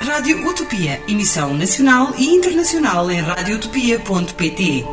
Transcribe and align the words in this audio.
Rádio 0.00 0.46
Utopia, 0.48 1.02
emissão 1.08 1.54
nacional 1.54 2.14
e 2.16 2.26
internacional 2.28 3.10
em 3.10 3.20
radioutopia.pt. 3.20 4.84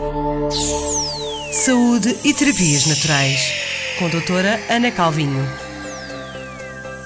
Saúde 1.53 2.15
e 2.23 2.33
terapias 2.33 2.85
naturais, 2.85 3.53
com 3.97 4.05
a 4.05 4.09
doutora 4.09 4.59
Ana 4.69 4.91
Calvinho. 4.91 5.47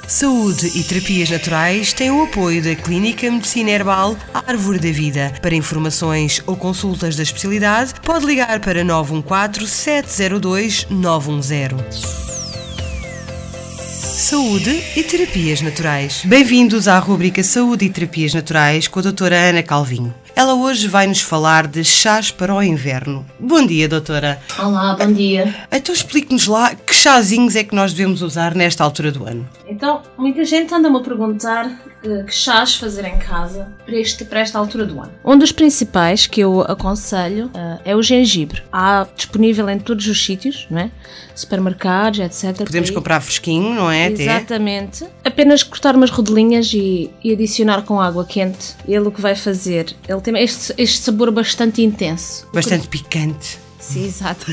Saúde 0.08 0.72
e 0.76 0.84
terapias 0.84 1.30
naturais 1.30 1.94
têm 1.94 2.10
o 2.10 2.24
apoio 2.24 2.63
da 2.63 2.76
Clínica 2.76 3.29
Medicina 3.29 3.70
Herbal 3.70 4.18
Árvore 4.34 4.79
da 4.79 4.92
Vida. 4.92 5.31
Para 5.42 5.54
informações 5.54 6.42
ou 6.47 6.56
consultas 6.56 7.16
da 7.16 7.24
especialidade, 7.24 7.94
pode 8.02 8.26
ligar 8.26 8.60
para 8.60 8.84
914 8.84 9.70
702 9.70 10.88
910. 10.90 12.29
Saúde 14.30 14.84
e 14.96 15.02
Terapias 15.02 15.60
Naturais. 15.60 16.23
Bem-vindos 16.23 16.88
à 16.88 17.00
rubrica 17.00 17.41
Saúde 17.41 17.86
e 17.86 17.90
Terapias 17.90 18.32
Naturais 18.32 18.88
com 18.88 19.00
a 19.00 19.02
doutora 19.02 19.36
Ana 19.36 19.64
Calvinho. 19.64 20.14
Ela 20.36 20.54
hoje 20.54 20.88
vai 20.88 21.08
nos 21.08 21.20
falar 21.20 21.66
de 21.66 21.84
chás 21.84 22.30
para 22.30 22.54
o 22.54 22.62
inverno. 22.62 23.26
Bom 23.40 23.66
dia, 23.66 23.90
doutora. 23.90 24.40
Olá, 24.60 24.96
bom 24.96 25.12
dia. 25.12 25.54
Então 25.72 25.94
explique-nos 25.94 26.46
lá 26.46 26.76
que 26.76 26.94
chazinhos 26.94 27.56
é 27.56 27.64
que 27.64 27.73
nós 27.73 27.92
devemos 27.92 28.22
usar 28.22 28.54
nesta 28.54 28.84
altura 28.84 29.12
do 29.12 29.26
ano. 29.26 29.50
Então, 29.68 30.04
muita 30.16 30.46
gente 30.46 30.73
anda-me 30.73 30.98
a 30.98 31.02
perguntar 31.02 31.70
que, 32.02 32.23
que 32.23 32.34
chás 32.34 32.76
fazer 32.76 33.06
em 33.06 33.18
casa 33.18 33.68
para, 33.86 33.96
este, 33.96 34.23
para 34.26 34.40
esta 34.40 34.58
altura 34.58 34.86
do 34.86 35.02
ano. 35.02 35.12
Um 35.23 35.38
dos 35.38 35.52
principais 35.52 36.26
que 36.26 36.42
eu 36.42 36.62
aconselho 36.62 37.48
uh, 37.48 37.80
é 37.84 37.96
o 37.96 38.02
gengibre. 38.02 38.64
Há 38.72 39.08
disponível 39.16 39.70
em 39.70 39.80
todos 39.80 40.08
os 40.08 40.23
sítios, 40.23 40.68
não 40.70 40.80
é? 40.80 40.92
Supermercados, 41.36 42.20
etc. 42.20 42.66
Podemos 42.66 42.90
comprar 42.90 43.20
fresquinho, 43.22 43.73
não 43.73 43.92
é? 43.92 44.09
Exatamente. 44.23 45.05
Apenas 45.23 45.64
cortar 45.64 45.96
umas 45.96 46.09
rodelinhas 46.09 46.72
e, 46.73 47.09
e, 47.23 47.34
adicionar 47.34 47.84
com 47.84 48.00
água 48.00 48.26
quente. 48.26 48.76
Ele 48.88 49.08
o 49.08 49.12
que 49.12 49.22
vai 49.22 49.36
fazer? 49.36 49.95
Ele 50.08 50.22
tem 50.22 50.38
este, 50.38 50.73
este 50.78 51.00
sabor 51.00 51.31
bastante 51.31 51.81
intenso. 51.81 52.47
Bastante 52.53 52.88
picante. 52.88 53.59
Sim, 53.80 54.05
exato. 54.05 54.45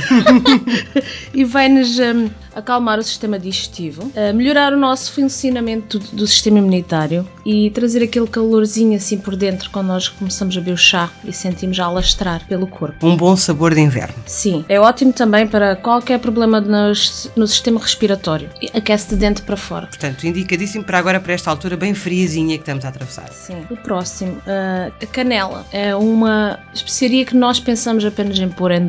e 1.34 1.44
vai-nos 1.44 1.98
um, 1.98 2.30
acalmar 2.54 2.98
o 2.98 3.02
sistema 3.02 3.38
digestivo, 3.38 4.04
uh, 4.04 4.34
melhorar 4.34 4.72
o 4.72 4.76
nosso 4.78 5.12
funcionamento 5.12 5.98
do, 5.98 6.16
do, 6.16 6.26
sistema 6.26 6.58
imunitário 6.58 7.28
e 7.44 7.70
trazer 7.70 8.02
aquele 8.02 8.26
calorzinho 8.26 8.96
assim 8.96 9.18
por 9.18 9.36
dentro 9.36 9.68
quando 9.70 9.88
nós 9.88 10.08
começamos 10.08 10.56
a 10.56 10.60
beber 10.60 10.72
o 10.72 10.76
chá 10.76 11.10
e 11.24 11.32
sentimos 11.32 11.78
a 11.78 11.84
alastrar 11.84 12.46
pelo 12.46 12.66
corpo. 12.66 13.06
Um 13.06 13.16
bom 13.16 13.36
sabor 13.36 13.74
de 13.74 13.80
inverno. 13.80 14.14
Sim. 14.26 14.64
É 14.68 14.80
ótimo 14.80 15.12
também 15.12 15.46
para 15.46 15.76
qualquer 15.76 16.18
problema 16.18 16.60
nos, 16.60 17.30
no 17.36 17.46
sistema 17.46 17.78
respiratório. 17.78 18.48
Aquece 18.72 19.10
de 19.10 19.16
dentro 19.16 19.44
para 19.44 19.56
fora. 19.56 19.86
Portanto, 19.88 20.26
indicadíssimo 20.26 20.84
para 20.84 20.98
agora, 20.98 21.20
para 21.20 21.34
esta 21.34 21.50
altura 21.50 21.76
bem 21.76 21.94
friazinha 21.94 22.56
que 22.56 22.62
estamos 22.62 22.84
a 22.84 22.88
atravessar. 22.88 23.30
Sim. 23.32 23.66
O 23.70 23.76
próximo, 23.76 24.32
uh, 24.32 24.92
a 25.02 25.06
canela. 25.06 25.66
É 25.72 25.94
uma 25.94 26.58
especiaria 26.72 27.24
que 27.24 27.36
nós 27.36 27.60
pensamos 27.60 28.04
apenas 28.04 28.38
em 28.38 28.48
pôr 28.48 28.70
em 28.70 28.86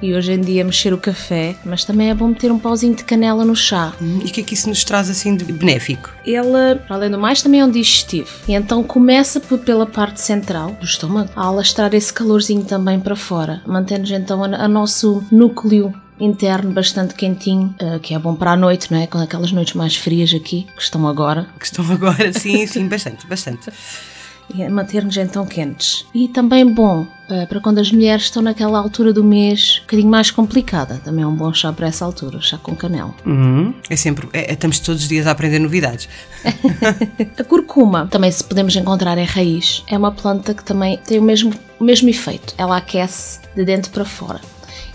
e 0.00 0.14
hoje 0.14 0.32
em 0.32 0.40
dia 0.40 0.64
mexer 0.64 0.92
o 0.92 0.98
café, 0.98 1.56
mas 1.64 1.84
também 1.84 2.10
é 2.10 2.14
bom 2.14 2.28
meter 2.28 2.50
um 2.50 2.58
pauzinho 2.58 2.94
de 2.94 3.04
canela 3.04 3.44
no 3.44 3.56
chá. 3.56 3.92
Hum, 4.00 4.20
e 4.24 4.28
o 4.28 4.32
que 4.32 4.40
é 4.40 4.44
que 4.44 4.54
isso 4.54 4.68
nos 4.68 4.84
traz 4.84 5.10
assim 5.10 5.36
de 5.36 5.44
benéfico? 5.44 6.10
Ele, 6.24 6.80
além 6.88 7.10
do 7.10 7.18
mais, 7.18 7.42
também 7.42 7.60
é 7.60 7.64
um 7.64 7.70
digestivo. 7.70 8.28
E 8.46 8.52
então 8.52 8.82
começa 8.82 9.40
pela 9.40 9.86
parte 9.86 10.20
central 10.20 10.72
do 10.72 10.84
estômago 10.84 11.30
a 11.34 11.46
alastrar 11.46 11.94
esse 11.94 12.12
calorzinho 12.12 12.64
também 12.64 13.00
para 13.00 13.16
fora, 13.16 13.62
mantendo 13.66 14.12
então 14.14 14.44
a, 14.44 14.48
a 14.48 14.68
nosso 14.68 15.22
núcleo 15.30 15.92
interno 16.20 16.72
bastante 16.72 17.14
quentinho, 17.14 17.74
uh, 17.80 18.00
que 18.00 18.14
é 18.14 18.18
bom 18.18 18.34
para 18.34 18.52
a 18.52 18.56
noite, 18.56 18.90
não 18.90 19.00
é? 19.00 19.06
Com 19.06 19.18
aquelas 19.18 19.52
noites 19.52 19.74
mais 19.74 19.96
frias 19.96 20.34
aqui, 20.34 20.66
que 20.76 20.82
estão 20.82 21.06
agora. 21.06 21.46
Que 21.58 21.64
estão 21.64 21.90
agora, 21.90 22.32
sim, 22.32 22.66
sim, 22.66 22.88
bastante, 22.88 23.26
bastante 23.26 23.70
e 24.54 24.66
manter-nos 24.68 25.16
então 25.16 25.46
quentes. 25.46 26.06
E 26.14 26.28
também 26.28 26.66
bom 26.66 27.02
uh, 27.02 27.46
para 27.46 27.60
quando 27.60 27.78
as 27.78 27.92
mulheres 27.92 28.24
estão 28.24 28.42
naquela 28.42 28.78
altura 28.78 29.12
do 29.12 29.22
mês 29.22 29.78
um 29.78 29.80
bocadinho 29.82 30.08
mais 30.08 30.30
complicada. 30.30 31.00
Também 31.04 31.24
é 31.24 31.26
um 31.26 31.34
bom 31.34 31.52
chá 31.52 31.72
para 31.72 31.88
essa 31.88 32.04
altura, 32.04 32.40
chá 32.40 32.58
com 32.58 32.74
canela. 32.74 33.14
Uhum. 33.26 33.74
É 33.88 33.96
sempre, 33.96 34.28
é, 34.32 34.52
estamos 34.52 34.78
todos 34.80 35.02
os 35.02 35.08
dias 35.08 35.26
a 35.26 35.32
aprender 35.32 35.58
novidades. 35.58 36.08
a 37.38 37.44
curcuma 37.44 38.06
também 38.06 38.30
se 38.30 38.42
podemos 38.42 38.74
encontrar 38.74 39.18
em 39.18 39.24
raiz. 39.24 39.84
É 39.86 39.96
uma 39.96 40.12
planta 40.12 40.54
que 40.54 40.64
também 40.64 40.98
tem 40.98 41.18
o 41.18 41.22
mesmo, 41.22 41.52
o 41.78 41.84
mesmo 41.84 42.08
efeito. 42.08 42.54
Ela 42.56 42.76
aquece 42.76 43.40
de 43.54 43.64
dentro 43.64 43.90
para 43.90 44.04
fora. 44.04 44.40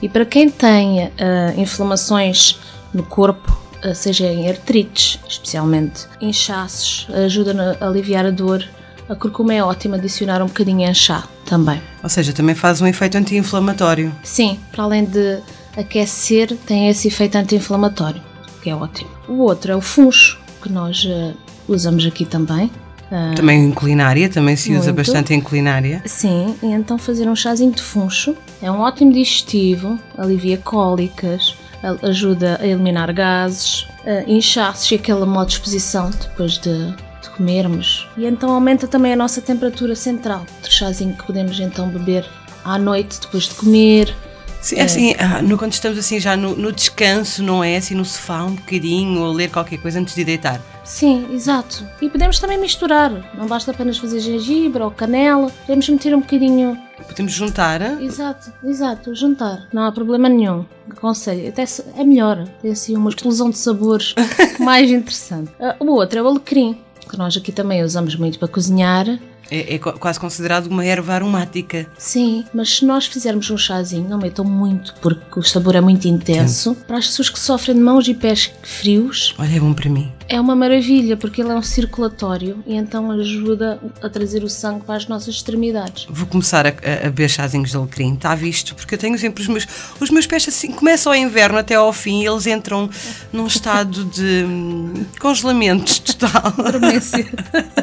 E 0.01 0.09
para 0.09 0.25
quem 0.25 0.49
tem 0.49 1.05
uh, 1.05 1.09
inflamações 1.55 2.59
no 2.93 3.03
corpo, 3.03 3.57
uh, 3.85 3.95
seja 3.95 4.25
em 4.25 4.49
artrites, 4.49 5.19
especialmente 5.29 6.07
inchaços, 6.19 7.07
ajuda 7.13 7.77
a 7.79 7.87
aliviar 7.87 8.25
a 8.25 8.31
dor 8.31 8.67
a 9.09 9.15
curcuma 9.15 9.53
é 9.53 9.63
ótima 9.63 9.97
adicionar 9.97 10.41
um 10.41 10.47
bocadinho 10.47 10.87
em 10.87 10.93
chá 10.93 11.27
também. 11.45 11.81
Ou 12.01 12.09
seja, 12.09 12.33
também 12.33 12.55
faz 12.55 12.81
um 12.81 12.87
efeito 12.87 13.17
anti-inflamatório. 13.17 14.13
Sim, 14.23 14.59
para 14.71 14.83
além 14.83 15.05
de 15.05 15.39
aquecer, 15.77 16.55
tem 16.65 16.89
esse 16.89 17.07
efeito 17.07 17.37
anti-inflamatório, 17.37 18.21
que 18.61 18.69
é 18.69 18.75
ótimo. 18.75 19.09
O 19.27 19.39
outro 19.39 19.71
é 19.71 19.75
o 19.75 19.81
funcho, 19.81 20.39
que 20.61 20.71
nós 20.71 21.03
uh, 21.05 21.35
usamos 21.67 22.05
aqui 22.05 22.25
também. 22.25 22.71
Uh, 23.11 23.35
também 23.35 23.65
em 23.65 23.71
culinária, 23.71 24.29
também 24.29 24.55
se 24.55 24.69
muito. 24.69 24.81
usa 24.81 24.93
bastante 24.93 25.33
em 25.33 25.41
culinária. 25.41 26.01
Sim, 26.05 26.55
e 26.63 26.67
então 26.67 26.97
fazer 26.97 27.27
um 27.27 27.35
chazinho 27.35 27.71
de 27.71 27.81
funcho 27.81 28.35
é 28.61 28.71
um 28.71 28.79
ótimo 28.79 29.11
digestivo, 29.11 29.99
alivia 30.17 30.57
cólicas, 30.57 31.55
ajuda 32.01 32.57
a 32.61 32.65
eliminar 32.65 33.13
gases, 33.13 33.81
uh, 34.05 34.23
inchaços 34.25 34.89
e 34.91 34.95
aquela 34.95 35.25
má 35.25 35.43
disposição 35.43 36.09
depois 36.09 36.57
de 36.57 36.95
comermos. 37.35 38.07
E 38.17 38.25
então 38.25 38.51
aumenta 38.51 38.87
também 38.87 39.13
a 39.13 39.15
nossa 39.15 39.41
temperatura 39.41 39.95
central. 39.95 40.45
O 40.63 40.71
chazinho 40.71 41.15
que 41.15 41.25
podemos 41.25 41.59
então 41.59 41.89
beber 41.89 42.25
à 42.63 42.77
noite 42.77 43.19
depois 43.19 43.43
de 43.43 43.55
comer. 43.55 44.15
Sim, 44.63 44.77
é 44.77 44.83
assim, 44.83 45.13
ah, 45.19 45.41
no, 45.41 45.57
quando 45.57 45.73
estamos 45.73 45.99
assim 45.99 46.21
já 46.21 46.37
no, 46.37 46.55
no, 46.55 46.71
descanso, 46.71 47.43
não 47.43 47.61
é? 47.61 47.75
Assim 47.75 47.95
no 47.95 48.05
sofá 48.05 48.45
um 48.45 48.55
bocadinho 48.55 49.21
ou 49.21 49.33
ler 49.33 49.51
qualquer 49.51 49.77
coisa 49.77 49.99
antes 49.99 50.15
de 50.15 50.23
deitar. 50.23 50.61
Sim, 50.85 51.27
exato. 51.33 51.85
E 52.01 52.09
podemos 52.09 52.39
também 52.39 52.57
misturar. 52.57 53.11
Não 53.37 53.45
basta 53.45 53.71
apenas 53.71 53.97
fazer 53.97 54.21
gengibre 54.21 54.81
ou 54.81 54.89
canela. 54.89 55.49
Podemos 55.49 55.89
meter 55.89 56.15
um 56.15 56.21
bocadinho. 56.21 56.77
Podemos 57.05 57.33
juntar. 57.33 58.01
Exato, 58.01 58.53
exato, 58.63 59.13
juntar. 59.13 59.67
Não 59.73 59.83
há 59.83 59.91
problema 59.91 60.29
nenhum. 60.29 60.65
Aconselho. 60.89 61.49
Até 61.49 61.65
é 61.97 62.03
melhor. 62.05 62.47
Tem 62.61 62.71
assim 62.71 62.95
uma 62.95 63.09
explosão 63.09 63.49
de 63.49 63.57
sabores 63.57 64.15
mais 64.59 64.89
interessante. 64.89 65.51
Uh, 65.59 65.85
o 65.85 65.91
outro 65.91 66.19
é 66.19 66.21
o 66.21 66.27
alecrim 66.27 66.79
que 67.13 67.17
nós 67.19 67.37
aqui 67.37 67.51
também 67.51 67.83
usamos 67.83 68.15
muito 68.15 68.39
para 68.39 68.47
cozinhar. 68.47 69.05
É, 69.53 69.75
é, 69.75 69.77
quase 69.77 70.19
considerado 70.19 70.65
uma 70.65 70.83
erva 70.83 71.13
aromática. 71.13 71.85
Sim, 71.95 72.43
mas 72.51 72.77
se 72.77 72.85
nós 72.85 73.05
fizermos 73.05 73.51
um 73.51 73.57
chazinho, 73.57 74.09
não 74.09 74.17
metam 74.17 74.43
muito, 74.43 74.95
porque 74.99 75.39
o 75.39 75.43
sabor 75.43 75.75
é 75.75 75.81
muito 75.81 76.07
intenso. 76.07 76.73
Sim. 76.73 76.81
Para 76.87 76.97
as 76.97 77.05
pessoas 77.05 77.29
que 77.29 77.39
sofrem 77.39 77.75
de 77.75 77.81
mãos 77.81 78.07
e 78.07 78.15
pés 78.15 78.51
frios. 78.63 79.35
Olha, 79.37 79.55
é 79.55 79.59
bom 79.59 79.71
para 79.71 79.91
mim. 79.91 80.11
É 80.27 80.41
uma 80.41 80.55
maravilha, 80.55 81.15
porque 81.15 81.41
ele 81.41 81.51
é 81.51 81.53
um 81.53 81.61
circulatório 81.61 82.63
e 82.65 82.73
então 82.73 83.11
ajuda 83.11 83.79
a 84.01 84.09
trazer 84.09 84.43
o 84.43 84.49
sangue 84.49 84.85
para 84.85 84.95
as 84.95 85.07
nossas 85.07 85.35
extremidades. 85.35 86.07
Vou 86.09 86.25
começar 86.25 86.65
a, 86.65 86.69
a, 86.69 86.71
a 86.71 87.09
beber 87.09 87.29
chazinhos 87.29 87.69
de 87.69 87.77
alecrim, 87.77 88.15
está 88.15 88.33
visto? 88.33 88.73
Porque 88.73 88.95
eu 88.95 88.97
tenho 88.97 89.19
sempre 89.19 89.43
os 89.43 89.47
meus. 89.47 89.67
Os 89.99 90.09
meus 90.09 90.25
pés 90.25 90.47
assim, 90.47 90.71
começam 90.71 91.11
o 91.11 91.15
inverno 91.15 91.59
até 91.59 91.75
ao 91.75 91.93
fim 91.93 92.23
e 92.23 92.25
eles 92.25 92.47
entram 92.47 92.89
num 93.31 93.45
estado 93.45 94.03
de 94.05 94.45
hum, 94.47 95.05
congelamento 95.19 96.01
total. 96.01 96.53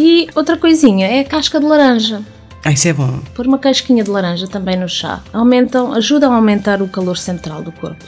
E 0.00 0.28
outra 0.36 0.56
coisinha 0.56 1.08
é 1.08 1.18
a 1.18 1.24
casca 1.24 1.58
de 1.58 1.66
laranja. 1.66 2.22
Ah, 2.64 2.70
isso 2.70 2.86
é 2.86 2.92
bom. 2.92 3.18
Pôr 3.34 3.48
uma 3.48 3.58
casquinha 3.58 4.04
de 4.04 4.08
laranja 4.08 4.46
também 4.46 4.76
no 4.76 4.88
chá. 4.88 5.20
Aumentam, 5.32 5.92
ajudam 5.92 6.32
a 6.32 6.36
aumentar 6.36 6.80
o 6.80 6.86
calor 6.86 7.18
central 7.18 7.64
do 7.64 7.72
corpo. 7.72 8.04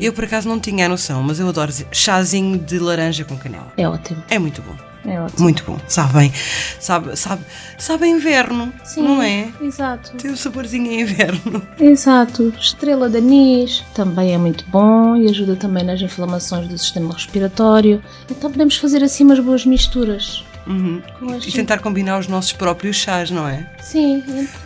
Eu 0.00 0.12
por 0.12 0.22
acaso 0.22 0.48
não 0.48 0.60
tinha 0.60 0.86
a 0.86 0.88
noção, 0.88 1.24
mas 1.24 1.40
eu 1.40 1.48
adoro 1.48 1.72
chazinho 1.90 2.56
de 2.56 2.78
laranja 2.78 3.24
com 3.24 3.36
canela. 3.36 3.72
É 3.76 3.88
ótimo. 3.88 4.22
É 4.30 4.38
muito 4.38 4.62
bom. 4.62 4.76
É 5.04 5.20
ótimo. 5.20 5.42
Muito 5.42 5.64
bom. 5.64 5.80
Sabe 5.88 6.12
bem. 6.12 6.32
Sabe, 6.78 7.16
sabe, 7.16 7.44
sabe 7.76 8.06
inverno, 8.06 8.72
Sim, 8.84 9.02
não 9.02 9.20
é? 9.20 9.48
Exato. 9.60 10.12
Tem 10.18 10.30
um 10.30 10.36
saborzinho 10.36 10.92
em 10.92 11.00
inverno. 11.00 11.60
Exato. 11.80 12.54
Estrela 12.56 13.10
de 13.10 13.18
anis 13.18 13.82
também 13.94 14.32
é 14.32 14.38
muito 14.38 14.64
bom 14.70 15.16
e 15.16 15.28
ajuda 15.28 15.56
também 15.56 15.82
nas 15.82 16.00
inflamações 16.00 16.68
do 16.68 16.78
sistema 16.78 17.12
respiratório. 17.12 18.00
Então 18.30 18.48
podemos 18.48 18.76
fazer 18.76 19.02
assim 19.02 19.24
umas 19.24 19.40
boas 19.40 19.66
misturas. 19.66 20.44
Uhum. 20.66 21.00
E 21.46 21.52
tentar 21.52 21.78
combinar 21.78 22.18
os 22.18 22.26
nossos 22.26 22.52
próprios 22.52 22.96
chás, 22.96 23.30
não 23.30 23.46
é? 23.46 23.70
Sim. 23.80 24.22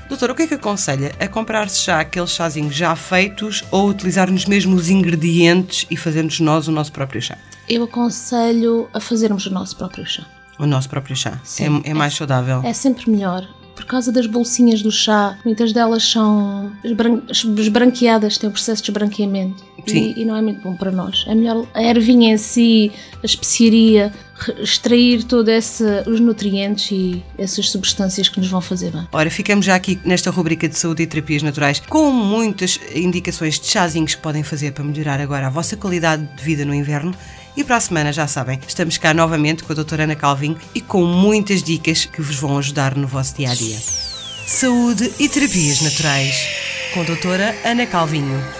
Doutora, 0.09 0.33
o 0.33 0.35
que 0.35 0.43
é 0.43 0.47
que 0.47 0.55
aconselha? 0.55 1.13
A 1.21 1.29
comprar-se 1.29 1.85
já 1.85 2.01
aqueles 2.01 2.31
chazinhos 2.31 2.75
já 2.75 2.97
feitos 2.97 3.65
ou 3.71 3.89
utilizar-nos 3.89 4.47
mesmo 4.47 4.75
os 4.77 4.89
ingredientes 4.89 5.87
e 5.91 5.97
fazermos 5.97 6.41
nós 6.41 6.69
o 6.69 6.73
nosso 6.73 6.93
próprio 6.93 7.21
chá? 7.21 7.37
Eu 7.69 7.85
aconselho 7.85 8.89
a 8.93 9.01
fazermos 9.01 9.47
o 9.47 9.51
nosso 9.51 9.77
próprio 9.77 10.07
chá. 10.07 10.25
O 10.59 10.67
nosso 10.67 10.89
próprio 10.89 11.15
chá? 11.15 11.39
Sim, 11.45 11.83
é, 11.85 11.91
é 11.91 11.95
mais 11.95 12.15
é, 12.15 12.17
saudável? 12.17 12.63
É 12.65 12.73
sempre 12.73 13.11
melhor 13.11 13.47
por 13.81 13.87
causa 13.87 14.13
das 14.13 14.27
bolsinhas 14.27 14.83
do 14.83 14.93
chá, 14.93 15.39
muitas 15.43 15.73
delas 15.73 16.05
são 16.05 16.71
esbranqueadas, 16.85 18.37
têm 18.37 18.51
o 18.51 18.53
processo 18.53 18.83
de 18.83 18.91
esbranqueamento 18.91 19.65
e, 19.87 20.21
e, 20.21 20.25
não 20.27 20.37
é 20.37 20.43
muito 20.43 20.61
bom 20.61 20.77
para 20.77 20.91
nós. 20.91 21.25
É 21.27 21.35
melhor 21.35 21.67
a 21.73 21.83
ervinha 21.83 22.35
em 22.35 22.37
si, 22.37 22.93
a 23.23 23.27
especiaria, 23.27 24.13
extrair 24.59 25.25
todos 25.25 25.81
os 26.07 26.21
nutrientes 26.21 26.91
e 26.91 27.23
essas 27.39 27.71
substâncias 27.71 28.29
que 28.29 28.39
nos 28.39 28.49
vão 28.49 28.61
fazer 28.61 28.91
bem. 28.91 29.07
Ora, 29.13 29.31
ficamos 29.31 29.67
já 29.67 29.75
aqui 29.75 29.99
nesta 30.05 30.31
rubrica 30.31 30.69
de 30.69 30.79
saúde 30.79 31.03
e 31.03 31.07
terapias 31.07 31.43
naturais 31.43 31.81
com 31.89 32.11
muitas 32.11 32.79
indicações 32.95 33.59
de 33.59 33.67
chazinhos 33.67 34.15
que 34.15 34.23
podem 34.23 34.43
fazer 34.43 34.73
para 34.73 34.85
melhorar 34.85 35.21
agora 35.21 35.47
a 35.47 35.51
vossa 35.51 35.77
qualidade 35.77 36.27
de 36.37 36.43
vida 36.43 36.65
no 36.65 36.75
inverno. 36.75 37.15
E 37.57 37.65
para 37.65 37.77
a 37.77 37.81
semana, 37.81 38.13
já 38.13 38.27
sabem, 38.27 38.61
estamos 38.67 38.97
cá 38.97 39.13
novamente 39.13 39.65
com 39.65 39.73
a 39.73 39.77
doutora 39.77 40.05
Ana 40.05 40.15
Calvin 40.15 40.57
e 40.75 40.81
com 40.81 41.05
muitas 41.05 41.63
dicas 41.63 42.05
que 42.05 42.23
vos 42.23 42.37
vão 42.37 42.57
ajudar 42.59 42.97
no 42.97 43.07
vosso 43.07 43.37
dia 43.37 43.51
a 43.51 43.55
dia. 43.55 43.79
Saúde 44.47 45.13
e 45.19 45.29
terapias 45.29 45.81
naturais 45.81 46.35
com 46.95 47.01
a 47.01 47.05
doutora 47.05 47.55
Ana 47.65 47.87
Calvinho. 47.87 48.60